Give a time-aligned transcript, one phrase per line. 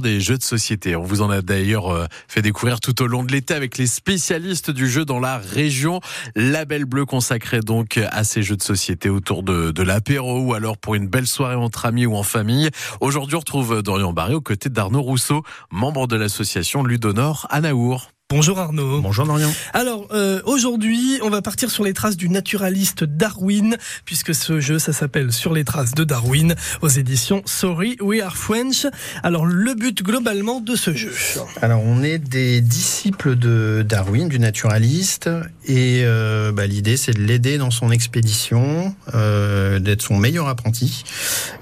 [0.00, 0.94] des jeux de société.
[0.94, 3.88] On vous en a d'ailleurs euh, fait découvrir tout au long de l'été avec les
[3.88, 5.98] spécialistes du jeu dans la région.
[6.36, 10.78] Label bleu consacré donc à ces jeux de société autour de, de l'apéro ou alors
[10.78, 12.70] pour une belle soirée entre amis ou en famille.
[13.00, 15.42] Aujourd'hui, on retrouve Dorian Barré aux côtés d'Arnaud Rousseau,
[15.72, 18.12] membre de l'association Ludonor à Naour.
[18.32, 19.02] Bonjour Arnaud.
[19.02, 19.52] Bonjour Dorian.
[19.74, 23.76] Alors euh, aujourd'hui, on va partir sur les traces du naturaliste Darwin,
[24.06, 28.34] puisque ce jeu, ça s'appelle Sur les traces de Darwin, aux éditions Sorry We Are
[28.34, 28.86] French.
[29.22, 31.12] Alors le but globalement de ce jeu
[31.60, 35.28] Alors on est des disciples de Darwin, du naturaliste,
[35.66, 41.04] et euh, bah, l'idée c'est de l'aider dans son expédition, euh, d'être son meilleur apprenti.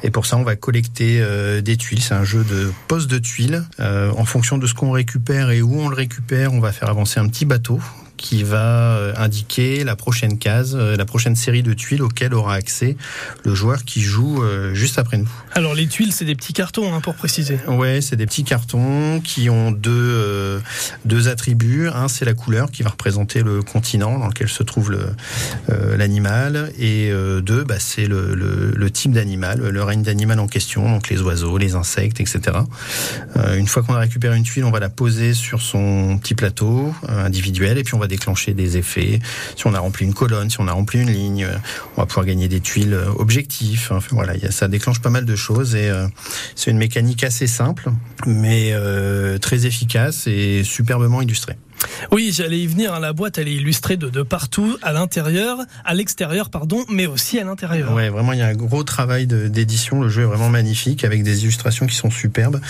[0.03, 2.03] Et pour ça, on va collecter euh, des tuiles.
[2.03, 3.65] C'est un jeu de pose de tuiles.
[3.79, 6.89] Euh, en fonction de ce qu'on récupère et où on le récupère, on va faire
[6.89, 7.81] avancer un petit bateau
[8.21, 12.55] qui va euh, indiquer la prochaine case, euh, la prochaine série de tuiles auxquelles aura
[12.55, 12.97] accès
[13.45, 15.31] le joueur qui joue euh, juste après nous.
[15.55, 17.59] Alors les tuiles, c'est des petits cartons, hein, pour préciser.
[17.67, 20.61] Ouais, c'est des petits cartons qui ont deux
[21.05, 21.89] deux attributs.
[21.89, 24.97] Un, c'est la couleur qui va représenter le continent dans lequel se trouve
[25.69, 30.89] l'animal, et deux, bah, c'est le, le, le, type d'animal, le règne d'animal en question,
[30.91, 32.59] donc les oiseaux, les insectes, etc.
[33.57, 36.95] une fois qu'on a récupéré une tuile, on va la poser sur son petit plateau
[37.09, 39.21] individuel, et puis on va déclencher des effets.
[39.57, 41.47] Si on a rempli une colonne, si on a rempli une ligne,
[41.97, 43.91] on va pouvoir gagner des tuiles objectifs.
[43.91, 46.07] Enfin, voilà, ça déclenche pas mal de choses et euh,
[46.55, 47.91] c'est une mécanique assez simple,
[48.27, 51.61] mais euh, très efficace et superbement.
[52.13, 52.95] Oui, j'allais y venir.
[52.95, 53.01] Hein.
[53.01, 57.39] La boîte, elle est illustrée de, de partout, à l'intérieur, à l'extérieur, pardon, mais aussi
[57.39, 57.93] à l'intérieur.
[57.95, 60.01] Ouais, vraiment, il y a un gros travail d'édition.
[60.01, 62.61] Le jeu est vraiment magnifique avec des illustrations qui sont superbes.